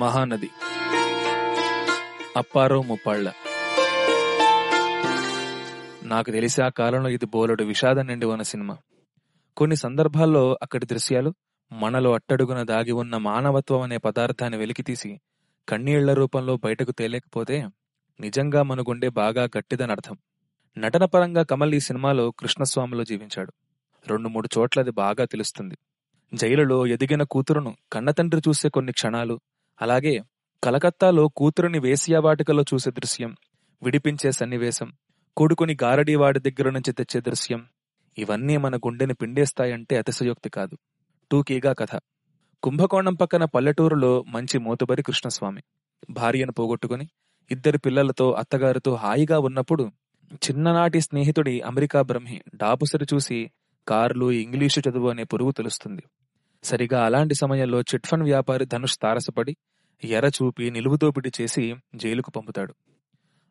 మహానది. 0.00 0.50
అప్పారో 2.36 2.82
ముప్పాళ్ళ. 2.82 3.32
నాకు 6.02 6.30
తెలిసి 6.30 6.62
ఆ 6.62 6.68
కాలంలో 6.68 7.10
ఇది 7.10 7.26
బోలెడు 7.26 7.64
విషాదం 7.64 8.06
నిండి 8.06 8.26
ఉన్న 8.26 8.42
సినిమా. 8.42 8.76
కొన్ని 9.56 9.76
సందర్భాల్లో 9.76 10.58
అక్కడి 10.62 10.86
దృశ్యాలు 10.86 11.34
మనలో 11.72 12.14
అట్టడుగున 12.14 12.62
దాగి 12.62 12.92
ఉన్న 12.92 13.16
మానవత్వం 13.16 13.80
అనే 13.82 13.96
పదార్థాన్ని 13.96 14.58
వెలికితీసి 14.58 15.20
కన్నీళ్ళ 15.68 16.12
రూపంలో 16.12 16.56
బయటకు 16.56 16.92
తేలేకపోతే 16.92 17.68
నిజంగా 18.20 18.62
మనగుండే 18.62 19.08
బాగా 19.08 19.44
గట్టిదని 19.44 19.92
అర్థం. 19.92 20.16
నటన 20.78 21.04
పరంగా 21.04 21.42
కమల్ 21.42 21.74
ఈ 21.74 21.80
సినిమాలో 21.80 22.30
కృష్ణస్వామిలో 22.30 23.04
జీవించాడు. 23.04 23.52
రెండు 24.06 24.28
మూడు 24.28 24.48
చోట్ల 24.58 24.80
అది 24.80 24.90
బాగా 24.90 25.24
తెలుస్తుంది. 25.24 25.78
జైలులో 26.34 26.86
ఎదిగిన 26.86 27.22
కూతురును 27.22 27.76
కన్నతండ్రి 27.92 28.42
చూసే 28.48 28.68
కొన్ని 28.68 28.92
క్షణాలు 28.92 29.40
అలాగే 29.82 30.22
కలకత్తాలో 30.64 31.28
కూతురుని 31.28 31.78
వేసియావాటికలో 31.78 32.62
చూసే 32.62 32.90
దృశ్యం 32.90 33.36
విడిపించే 33.82 34.32
సన్నివేశం 34.32 34.92
కొడుకుని 35.36 35.76
గారడీవాడి 35.82 36.40
దగ్గర 36.40 36.70
నుంచి 36.70 36.92
తెచ్చే 36.92 37.20
దృశ్యం 37.20 37.66
ఇవన్నీ 38.18 38.56
మన 38.56 38.76
గుండెని 38.76 39.14
పిండేస్తాయంటే 39.14 39.98
అతిశయోక్తి 39.98 40.50
కాదు. 40.50 40.76
టూకీగా 41.32 41.72
కథ. 41.72 42.00
కుంభకోణం 42.62 43.14
పక్కన 43.14 43.44
పల్లెటూరులో 43.44 44.24
మంచి 44.28 44.58
మోతుబరి 44.58 45.02
కృష్ణస్వామి. 45.02 45.62
భార్యను 46.10 46.52
పోగొట్టుకుని 46.52 47.08
ఇద్దరి 47.50 47.78
పిల్లలతో 47.78 48.30
అత్తగారితో 48.30 48.94
హాయిగా 48.94 49.38
ఉన్నప్పుడు 49.38 49.90
చిన్ననాటి 50.34 51.00
స్నేహితుడి 51.00 51.60
అమెరికా 51.60 52.02
బ్రహ్మి 52.02 52.40
డాపుసరి 52.54 53.06
చూసి 53.14 53.50
కార్లు 53.88 54.30
ఇంగ్లీషు 54.32 54.80
చదువు 54.80 55.10
అనే 55.10 55.24
పురుగు 55.24 55.50
తెలుస్తుంది. 55.50 56.02
సరిగా 56.64 57.04
అలాంటి 57.04 57.34
సమయంలో 57.34 57.80
చిట్ 57.80 58.06
ఫండ్ 58.06 58.24
వ్యాపారి 58.24 58.64
ధనుష్ 58.64 58.98
తారసపడి 59.02 59.56
ఎర 60.04 60.26
చూపి 60.28 60.70
నిలువుదోపిడి 60.70 61.32
చేసి 61.40 61.76
జైలుకు 61.94 62.30
పంపుతాడు. 62.30 62.74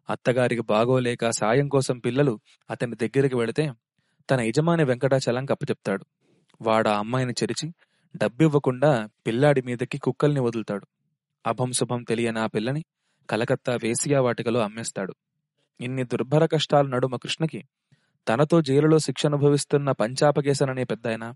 అత్తగారికి 0.10 0.62
బాగోలేక 0.62 1.30
సాయం 1.30 1.68
కోసం 1.68 2.00
పిల్లలు 2.00 2.40
అతని 2.70 2.96
దగ్గరికి 2.96 3.36
వెళితే 3.36 3.74
తన 4.30 4.42
యజమాని 4.42 4.84
వెంకటాచలం 4.84 5.46
కప్పచెప్తాడు. 5.46 6.06
వాడ 6.62 6.88
అమ్మాయిని 6.88 7.34
చెరిచి 7.44 7.74
డబ్బివ్వకుండా 8.16 9.10
పిల్లాడి 9.28 9.62
మీదకి 9.62 9.98
కుక్కల్ని 9.98 10.40
వదులుతాడు. 10.40 10.88
అభం 11.48 11.72
శుభం 11.72 12.04
తెలియని 12.04 12.40
ఆ 12.40 12.46
పిల్లని 12.46 12.86
కలకత్తా 13.30 13.76
వేసియా 13.76 14.22
వాటికలో 14.22 14.60
అమ్మేస్తాడు. 14.60 15.16
ఇన్ని 15.82 16.04
దుర్భర 16.04 16.46
కష్టాల 16.46 16.88
నడుమ 16.88 17.16
కృష్ణకి 17.16 17.66
తనతో 18.28 18.62
జైలులో 18.62 19.00
శిక్ష 19.00 19.26
అనుభవిస్తున్న 19.26 19.92
పంచాపకేశన్ 19.92 20.70
అనే 20.70 20.84
పెద్దాయన 20.84 21.34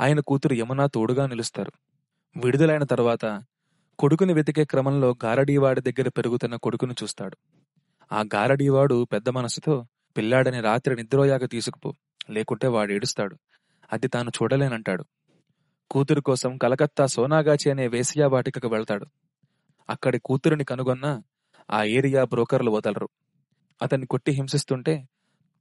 ఆయన 0.00 0.20
కూతురు 0.20 0.54
యమున 0.54 0.86
తోడుగా 0.86 1.26
నిలుస్తారు. 1.26 1.72
విడుదలైన 2.36 2.84
తర్వాత 2.84 3.42
కొడుకుని 4.02 4.32
వెతికే 4.32 4.64
క్రమంలో 4.64 5.16
గారడీవాడి 5.24 5.80
దగ్గర 5.80 6.08
పెరుగుతున్న 6.08 6.56
కొడుకును 6.56 6.94
చూస్తాడు. 7.02 7.36
ఆ 8.12 8.20
గారడీవాడు 8.20 9.04
పెద్ద 9.04 9.28
మనసుతో 9.28 9.86
పిల్లాడని 10.16 10.60
రాత్రి 10.60 10.96
నిద్రోయాక 10.96 11.44
తీసుకుపో 11.44 11.94
లేకుంటే 12.30 12.66
వాడు 12.66 12.92
ఏడుస్తాడు. 12.92 13.36
అది 13.92 14.08
తాను 14.08 14.30
చూడలేనంటాడు. 14.30 15.04
కూతురు 15.90 16.20
కోసం 16.20 16.56
కలకత్తా 16.56 17.06
సోనాగాచి 17.06 17.70
అనే 17.70 17.88
వేసియా 17.88 18.26
వాటికకు 18.26 18.68
వెళ్తాడు. 18.68 19.06
అక్కడి 19.90 20.18
కూతురిని 20.18 20.64
కనుగొన్న 20.64 21.22
ఆ 21.70 21.82
ఏరియా 21.82 22.24
బ్రోకర్లు 22.24 22.70
వదలరు. 22.70 23.08
అతన్ని 23.82 24.06
కొట్టి 24.06 24.32
హింసిస్తుంటే 24.32 25.08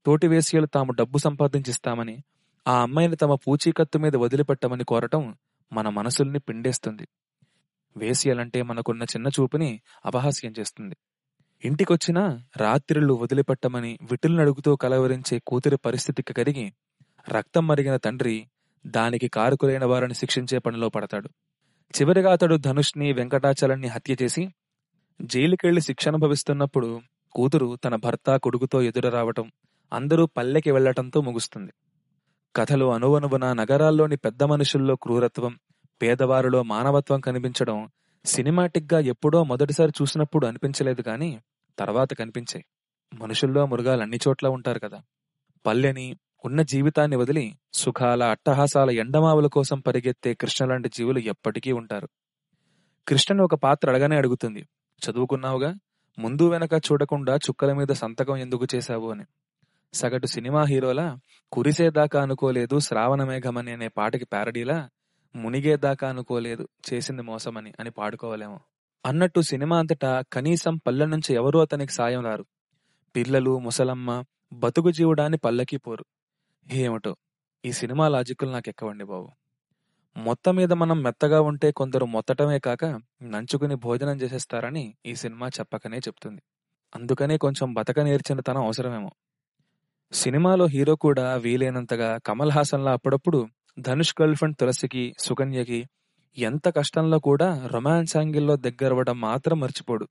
తోటి 0.06 0.28
వేసియలు 0.28 0.66
తాము 0.66 0.92
డబ్బు 0.92 1.18
సంపాదించిస్తామని 1.18 2.24
ఆ 2.68 2.82
అమ్మాయిని 2.82 3.16
తమ 3.16 3.36
పూచీకత్తు 3.36 4.00
మీద 4.00 4.16
వదిలిపెట్టమని 4.16 4.84
కోరటం 4.84 5.36
మన 5.74 5.90
మనసుల్ని 5.90 6.40
పిండేస్తుంది. 6.40 7.08
వేసియలంటే 7.98 8.62
మనకున్న 8.62 9.04
చిన్న 9.04 9.28
చూపుని 9.28 9.82
అపహాస్యం 10.06 10.54
చేస్తుంది. 10.60 10.96
ఇంటికొచ్చినా 11.66 12.44
రాత్రిళ్ళు 12.58 13.14
వదిలిపెట్టమని 13.14 13.98
విటులు 14.12 14.36
నడుగుతూ 14.38 14.76
కలవరించే 14.76 15.40
కూతురి 15.48 15.78
పరిస్థితికి 15.78 16.34
కరిగి 16.34 16.74
రక్తం 17.30 17.68
మరిగిన 17.68 17.96
తండ్రి 17.98 18.48
దానికి 18.86 19.28
కారుకులైన 19.28 19.86
వారిని 19.86 20.14
శిక్షించే 20.14 20.58
పనిలో 20.58 20.90
పడతాడు. 20.90 21.30
చివరిగా 21.94 22.32
అతడు 22.32 22.56
ధనుష్ని 22.56 23.14
వెంకటాచలాన్ని 23.14 23.88
హత్య 23.88 24.16
చేసి 24.24 24.50
జైలుకెళ్ళి 25.22 25.82
శిక్ష 25.82 26.08
అనుభవిస్తున్నప్పుడు 26.08 27.02
కూతురు 27.32 27.78
తన 27.86 27.96
భర్త 27.96 28.36
కొడుకుతో 28.36 28.82
ఎదురు 28.82 29.10
రావటం 29.10 29.52
అందరూ 29.94 30.26
పల్లెకి 30.26 30.72
వెళ్ళటంతో 30.72 31.22
ముగుస్తుంది. 31.22 31.72
కథలు 32.56 32.86
అనువనువున 32.86 33.54
నగరాల్లోని 33.54 34.18
పెద్ద 34.18 34.44
మనుషుల్లో 34.44 34.96
క్రూరత్వం 34.96 35.60
పేదవారిలో 36.02 36.64
మానవత్వం 36.64 37.20
కనిపించడం 37.20 37.90
సినిమాటిక్గా 38.26 39.00
ఎప్పుడో 39.00 39.44
మొదటిసారి 39.44 39.92
చూసినప్పుడు 40.02 40.48
అనిపించలేదు 40.48 41.02
కానీ 41.02 41.40
తర్వాత 41.80 42.14
కనిపించాయి. 42.14 42.66
మనుషుల్లో 43.14 43.66
మృగాలు 43.66 44.02
అన్ని 44.02 44.18
చోట్ల 44.28 44.48
ఉంటారు 44.48 44.80
కదా. 44.80 45.02
పల్లెని 45.66 46.18
ఉన్న 46.46 46.62
జీవితాన్ని 46.62 47.18
వదిలి 47.18 47.58
సుఖాల 47.74 48.24
అట్టహాసాల 48.24 48.92
ఎండమావుల 48.92 49.48
కోసం 49.48 49.80
పరిగెత్తే 49.80 50.34
కృష్ణ 50.34 50.66
లాంటి 50.66 50.90
జీవులు 50.90 51.20
ఎప్పటికీ 51.20 51.72
ఉంటారు. 51.72 52.10
కృష్ణను 53.08 53.44
ఒక 53.44 53.56
పాత్ర 53.56 53.90
అడగానే 53.90 54.16
అడుగుతుంది. 54.16 54.68
చదువుకున్నావుగా? 55.10 55.76
ముందు 56.20 56.50
వెనక 56.50 56.74
చూడకుండా 56.74 57.36
చుక్కల 57.36 57.74
మీద 57.74 57.88
సంతకం 57.88 58.38
ఎందుకు 58.38 58.68
చేశావు 58.76 59.12
అని. 59.12 59.24
సగటు 59.94 60.28
సినిమా 60.28 60.64
హీరోలా 60.64 61.20
కురిసేదాకా 61.52 62.22
అనుకోలేదు 62.22 62.80
శ్రావణ 62.80 63.24
మేఘమని 63.24 63.72
అనే 63.72 63.88
పాటకి 63.88 64.26
ప్యారడీలా 64.26 64.90
మునిగేదాకా 65.36 66.10
అనుకోలేదు. 66.10 66.68
చేసింది 66.94 67.22
మోసమని 67.22 67.74
అని 67.80 67.92
పాడుకోవలేము. 67.92 68.60
అన్నట్టు 69.06 69.42
సినిమా 69.42 69.80
అంతటా 69.80 70.24
కనీసం 70.34 70.78
పల్లె 70.78 71.06
నుంచి 71.06 71.36
ఎవరూ 71.36 71.60
అతనికి 71.60 71.94
సాయం 71.94 72.26
రారు. 72.26 72.46
పిల్లలు 73.16 73.60
ముసలమ్మ 73.60 74.24
బతుకు 74.54 74.92
జీవుడాన్ని 74.92 75.38
పల్లకి 75.38 75.78
పోరు. 75.78 76.06
ఏమిటో? 76.72 77.16
ఈ 77.66 77.72
సినిమా 77.72 78.08
లాజిక్కులు 78.08 78.52
నాకు 78.52 78.70
ఎక్కవండి 78.70 79.04
బాబు. 79.04 79.30
మొత్తం 80.18 80.56
మీద 80.56 80.74
మనం 80.74 81.04
మెత్తగా 81.04 81.42
ఉంటే 81.42 81.72
కొందరు 81.72 82.06
మొత్తటమే 82.06 82.60
కాక 82.60 82.86
నంచుకుని 83.24 83.76
భోజనం 83.76 84.16
చేసేస్తారని 84.16 84.96
ఈ 85.06 85.16
సినిమా 85.16 85.48
చెప్పకనే 85.48 85.98
చెప్తుంది. 85.98 86.42
అందుకనే 86.96 87.38
కొంచెం 87.38 87.74
బతక 87.74 88.00
నేర్చిన 88.00 88.40
తనం 88.40 88.66
అవసరమేమో. 88.66 89.12
సినిమాలో 90.14 90.66
హీరో 90.66 90.96
కూడా 90.96 91.36
వీలైనంతగా 91.36 92.18
కమల్ 92.18 92.52
హాసన్లా 92.52 92.92
అప్పుడప్పుడు 92.92 93.48
ధనుష్ 93.80 94.16
గర్ల్ 94.22 94.36
ఫ్రెండ్ 94.36 94.58
తులసికి 94.58 95.16
సుకన్యకి 95.20 95.88
ఎంత 96.38 96.68
కష్టంలో 96.68 97.20
కూడా 97.20 97.68
రొమాన్స్ 97.68 98.18
యాంగిల్లో 98.18 98.56
దగ్గరవడం 98.56 99.22
మాత్రం 99.22 99.60
మర్చిపోడు. 99.60 100.08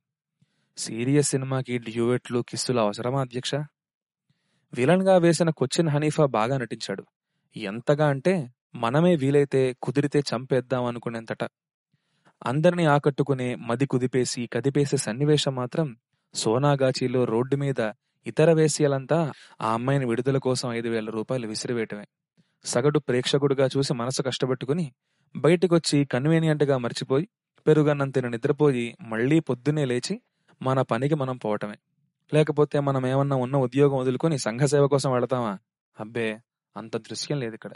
సీరియస్ 0.78 1.28
సినిమాకి 1.28 1.78
డ్యూయెట్లు 1.78 2.44
కిస్సులు 2.48 2.81
అవసరమా 2.81 3.21
అధ్యక్ష? 3.21 3.54
విలన్గా 4.75 5.16
వేసిన 5.16 5.50
కొచ్చిన్ 5.50 5.88
హనీఫా 5.88 6.26
బాగా 6.26 6.59
నటించాడు. 6.59 7.04
ఎంతగా 7.56 8.09
అంటే 8.09 8.53
మనమే 8.75 9.16
వీలైతే 9.16 9.77
కుదిరితే 9.82 10.19
చంపేద్దాం 10.19 10.84
అనుకునేంతట. 10.84 11.44
అందరినీ 12.47 12.84
ఆకట్టుకునే 12.84 13.54
మది 13.54 13.87
కుదిపేసి 13.87 14.48
కదిపేసే 14.53 14.97
సన్నివేశం 14.97 15.54
మాత్రం 15.54 15.97
సోనాగాచిలో 16.34 17.25
రోడ్డు 17.25 17.56
మీద 17.56 17.92
ఇతర 18.27 18.53
వేశ్యలంతా 18.53 19.32
ఆ 19.60 19.72
అమ్మాయిని 19.72 20.06
విడుదల 20.06 20.38
కోసం 20.38 20.72
ఐదు 20.72 20.88
వేల 20.88 21.10
రూపాయలు 21.10 21.47
విసిరివేయటమే. 21.48 22.06
సగటు 22.65 22.98
ప్రేక్షకుడుగా 22.98 23.66
చూసి 23.66 23.94
మనసు 23.94 24.22
కష్టపెట్టుకుని 24.22 24.93
బయటికొచ్చి 25.37 26.04
కన్వీనియంట్గా 26.04 26.78
మర్చిపోయి 26.78 27.28
పెరుగన్నంతిన 27.66 28.28
నిద్రపోయి 28.28 28.97
మళ్ళీ 29.00 29.41
పొద్దున్నే 29.41 29.84
లేచి 29.84 30.21
మన 30.62 30.82
పనికి 30.82 31.15
మనం 31.15 31.37
పోవటమే. 31.37 31.78
లేకపోతే 32.34 32.81
మనం 32.81 33.06
ఏమన్నా 33.06 33.37
ఉన్న 33.37 33.56
ఉద్యోగం 33.56 33.98
వదులుకొని 33.98 34.38
సంఘసేవ 34.38 34.87
కోసం 34.87 35.12
వెళతామా? 35.12 35.59
అబ్బే 36.00 36.41
అంత 36.76 36.97
దృశ్యం 36.97 37.41
లేదు 37.41 37.54
ఇక్కడ. 37.54 37.72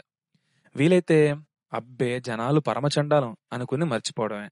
వీలైతే 0.75 1.35
అబ్బే 1.73 2.19
జనాలు 2.19 2.59
పరమచండాలం 2.59 3.37
అనుకుని 3.53 3.85
మర్చిపోవడమే. 3.85 4.49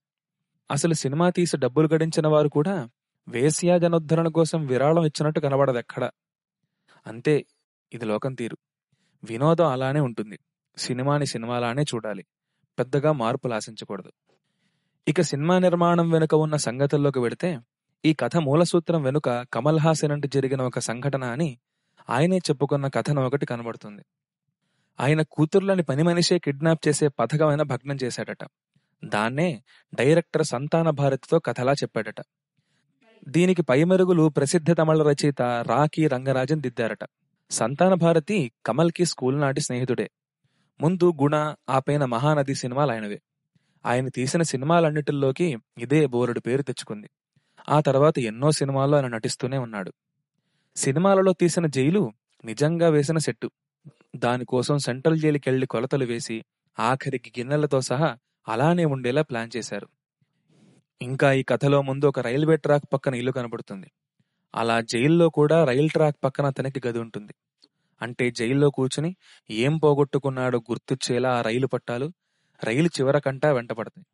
అసలు 0.72 0.94
సినిమా 0.94 1.30
తీసి 1.30 1.58
డబ్బులు 1.58 1.88
గడించిన 1.88 2.28
వారు 2.28 2.50
కూడా 2.50 2.90
వేశ్యా 3.28 3.78
జనోద్ధరణ 3.78 4.28
కోసం 4.28 4.66
విరాళం 4.66 5.06
ఇచ్చినట్టు 5.06 5.40
కనబడదు 5.40 5.78
ఎక్కడ 5.78 6.12
అంతే 7.08 7.46
ఇది 7.94 8.06
లోకం 8.06 8.34
తీరు. 8.34 8.58
వినోదం 9.24 9.68
అలానే 9.68 10.00
ఉంటుంది. 10.00 10.40
సినిమాని 10.78 11.26
సినిమాలానే 11.26 11.82
చూడాలి. 11.82 12.26
పెద్దగా 12.80 13.12
మార్పులు 13.12 13.54
ఆశించకూడదు 13.54 14.12
ఇక 15.08 15.22
సినిమా 15.22 15.60
నిర్మాణం 15.60 16.12
వెనుక 16.12 16.34
ఉన్న 16.36 16.56
సంగతుల్లోకి 16.56 17.20
వెడితే 17.20 17.60
ఈ 18.06 18.14
కథ 18.14 18.38
మూలసూత్రం 18.38 19.04
వెనుక 19.04 19.30
కమల్ 19.30 19.80
హాసన్ 19.80 20.12
అంటే 20.12 20.28
జరిగిన 20.28 20.62
ఒక 20.62 20.80
సంఘటన 20.80 21.24
అని 21.24 21.60
ఆయనే 22.10 22.38
చెప్పుకున్న 22.38 22.88
కథనం 22.88 23.26
ఒకటి 23.26 23.46
కనబడుతుంది. 23.46 24.02
ఆయన 25.00 25.22
కూతుర్లని 25.22 25.84
పని 25.84 26.04
మనిషే 26.04 26.40
కిడ్నాప్ 26.40 26.88
చేసే 26.88 27.08
పథకమైన 27.08 27.62
భగ్నం 27.62 27.98
చేశాడట. 28.04 28.38
దాన్నే 29.06 29.64
డైరెక్టర్ 29.96 30.46
సంతాన 30.46 30.90
భారతితో 30.90 31.40
కథలా 31.40 31.74
చెప్పాడట. 31.74 32.22
దీనికి 33.28 33.62
పైమెరుగులు 33.62 34.30
ప్రసిద్ధ 34.30 34.78
తమిళ 34.78 35.04
రచయిత 35.04 35.42
రాకి 35.42 36.08
రంగరాజన్ 36.08 36.62
దిద్దారట. 36.62 37.04
సంతాన 37.54 37.94
భారతి 37.94 38.52
కమల్కి 38.66 39.06
స్కూల్ 39.06 39.42
నాటి 39.42 39.62
స్నేహితుడే. 39.62 40.10
ముందు 40.82 41.14
గుణ 41.22 41.56
ఆపైన 41.70 42.06
మహానది 42.06 42.56
సినిమాలు 42.56 42.92
ఆయనవే 42.92 43.22
ఆయన 43.86 44.08
తీసిన 44.08 44.42
సినిమాలన్నిటిల్లోకి 44.42 45.58
ఇదే 45.78 46.06
బోలెడు 46.06 46.40
పేరు 46.40 46.62
తెచ్చుకుంది. 46.62 47.10
ఆ 47.70 47.82
తర్వాత 47.82 48.20
ఎన్నో 48.20 48.52
సినిమాల్లో 48.52 48.98
ఆయన 48.98 49.08
నటిస్తూనే 49.08 49.58
ఉన్నాడు. 49.58 49.94
సినిమాలలో 50.76 51.34
తీసిన 51.34 51.68
జైలు 51.68 52.14
నిజంగా 52.46 52.90
వేసిన 52.90 53.18
సెట్టు. 53.18 53.52
దానికోసం 54.16 54.78
సెంట్రల్ 54.78 55.20
జైలుకెళ్ళి 55.20 55.68
కొలతలు 55.68 56.06
వేసి 56.06 56.44
ఆఖరికి 56.80 57.34
గిన్నెలతో 57.40 57.82
సహా 57.82 58.18
అలానే 58.48 58.86
ఉండేలా 58.86 59.22
ప్లాన్ 59.22 59.52
చేశారు. 59.58 59.88
ఇంకా 61.02 61.32
ఈ 61.32 61.44
కథలో 61.44 61.82
ముందు 61.82 62.06
ఒక 62.06 62.20
రైల్వే 62.20 62.58
ట్రాక్ 62.58 62.84
పక్కన 62.94 63.16
ఇల్లు 63.16 63.32
కనబడుతుంది. 63.32 63.92
అలా 64.56 64.82
జైల్లో 64.82 65.30
కూడా 65.30 65.66
రైల్ 65.66 65.90
ట్రాక్ 65.90 66.16
పక్కన 66.24 66.46
అతనికి 66.46 66.88
గది 66.88 67.00
ఉంటుంది. 67.00 67.34
అంటే 68.02 68.32
జైల్లో 68.32 68.70
కూర్చుని 68.70 69.16
ఏం 69.50 69.78
పోగొట్టుకున్నాడో 69.78 70.60
గుర్తొచ్చేలా 70.60 71.30
ఆ 71.30 71.42
రైలు 71.42 71.68
పట్టాలు 71.68 72.12
రైలు 72.64 72.88
చివరకంటా 72.88 73.52
వెంటపడతాయి. 73.52 74.06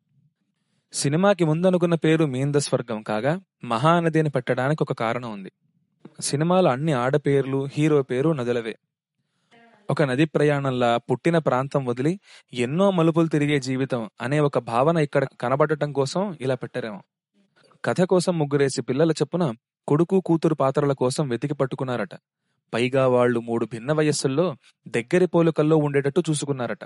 సినిమాకి 0.92 1.44
ముందనుకున్న 1.44 1.94
పేరు 1.94 2.24
మీంద 2.24 2.54
స్వర్గం 2.54 3.02
కాగా 3.02 3.40
మహానది 3.64 4.20
అని 4.20 4.30
పెట్టడానికి 4.30 4.82
ఒక 4.82 4.92
కారణం 4.92 5.32
ఉంది. 5.32 5.52
సినిమాలో 6.20 6.70
అన్ని 6.70 6.92
ఆడపేర్లు 6.92 7.68
హీరో 7.72 8.02
పేరు 8.02 8.30
నదులవే. 8.30 8.76
ఒక 9.90 10.02
నది 10.02 10.24
ప్రయాణంలా 10.24 10.96
పుట్టిన 10.96 11.38
ప్రాంతం 11.38 11.84
వదిలి 11.84 12.20
ఎన్నో 12.52 12.90
మలుపులు 12.90 13.26
తిరిగే 13.26 13.60
జీవితం 13.60 14.10
అనే 14.20 14.40
ఒక 14.40 14.58
భావన 14.58 14.96
ఇక్కడ 14.96 15.26
కనబడటం 15.40 15.92
కోసం 15.92 16.36
ఇలా 16.40 16.54
పెట్టారేమో. 16.54 17.02
కథ 17.84 18.00
కోసం 18.00 18.38
ముగ్గురేసి 18.38 18.82
పిల్లల 18.82 19.10
చెప్పున 19.10 19.54
కొడుకు 19.86 20.20
కూతురు 20.20 20.54
పాత్రల 20.54 20.92
కోసం 20.92 21.28
వెతికి 21.28 21.54
పట్టుకున్నారట. 21.54 22.14
పైగా 22.74 23.06
వాళ్ళు 23.06 23.40
మూడు 23.40 23.66
భిన్న 23.66 23.92
వయస్సుల్లో 23.92 24.56
దగ్గరి 24.88 25.26
పోలికల్లో 25.26 25.76
ఉండేటట్టు 25.76 26.22
చూసుకున్నారట. 26.30 26.84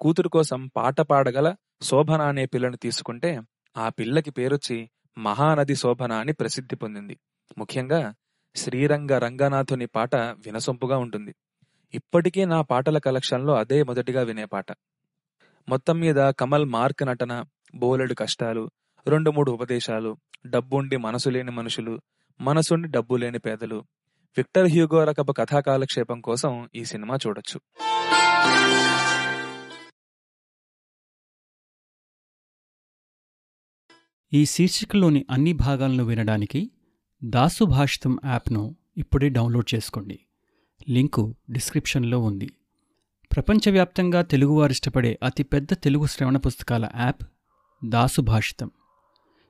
కూతురు 0.00 0.28
కోసం 0.28 0.66
పాట 0.76 1.00
పాడగల 1.00 1.54
శోభన 1.82 2.22
అనే 2.22 2.46
పిల్లని 2.46 2.76
తీసుకుంటే 2.76 3.40
ఆ 3.76 3.88
పిల్లకి 3.88 4.30
పేరొచ్చి 4.30 4.90
మహానది 5.18 5.74
శోభన 5.74 6.12
అని 6.12 6.32
ప్రసిద్ధి 6.32 6.76
పొందింది. 6.76 7.18
ముఖ్యంగా 7.58 8.14
శ్రీరంగ 8.56 9.18
రంగనాథుని 9.18 9.86
పాట 9.86 10.16
వినసొంపుగా 10.16 10.98
ఉంటుంది. 10.98 11.34
ఇప్పటికీ 11.94 12.44
నా 12.44 12.62
పాటల 12.62 12.98
కలెక్షన్లో 12.98 13.54
అదే 13.54 13.82
మొదటిగా 13.82 14.22
వినే 14.22 14.44
పాట. 14.44 14.66
మొత్తం 15.68 16.00
మీద 16.00 16.30
కమల్ 16.30 16.64
మార్క్ 16.64 17.06
నటన 17.06 17.44
బోలెడు 17.74 18.14
కష్టాలు 18.14 18.70
రెండు 19.06 19.30
మూడు 19.30 19.50
ఉపదేశాలు 19.50 20.16
డబ్బుండి 20.46 20.96
మనసు 20.96 21.30
లేని 21.30 21.50
మనుషులు 21.50 22.00
మనసుండి 22.40 22.88
డబ్బు 22.88 23.14
లేని 23.14 23.38
పేదలు. 23.38 23.84
విక్టర్ 24.36 24.66
హ్యూగో 24.66 25.04
రకపు 25.04 25.32
కథా 25.32 25.60
కాలక్షేపం 25.60 26.20
కోసం 26.20 26.68
ఈ 26.74 26.84
సినిమా 26.84 27.18
చూడొచ్చు. 27.26 27.60
ఈ 34.32 34.44
శీర్షికలోని 34.44 35.26
అన్ని 35.30 35.52
భాగాలను 35.52 36.04
వినడానికి 36.04 36.70
దాసు 37.24 37.64
భాషితం 37.64 38.18
యాప్ను 38.24 38.76
ఇప్పుడే 38.96 39.28
డౌన్లోడ్ 39.28 39.74
చేసుకోండి. 39.74 40.20
లింకు 40.88 41.36
డిస్క్రిప్షన్లో 41.50 42.20
ఉంది. 42.20 42.48
ప్రపంచవ్యాప్తంగా 43.32 44.22
తెలుగువారు 44.22 44.70
ఇష్టపడే 44.70 45.18
అతిపెద్ద 45.22 45.68
తెలుగు 45.72 46.06
శ్రవణ 46.06 46.36
పుస్తకాల 46.36 46.88
యాప్ 46.96 47.22
దాసు 47.84 48.20
భాషితం. 48.20 48.70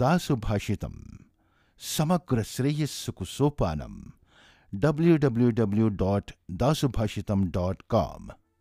दासुभाषितम। 0.00 0.94
समग्र 1.80 2.42
श्रेयस 2.42 2.90
सुकुसोपानम 2.90 3.96
W 4.72 5.16
W 5.16 5.50
W 5.50 5.88
dot 6.02 6.30
Dasubhashitam 6.50 7.44
dot 7.44 7.82
com 7.88 8.30